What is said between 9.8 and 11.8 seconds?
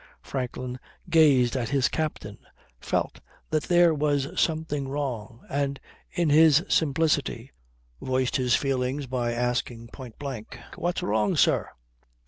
point blank: "What's wrong, sir?"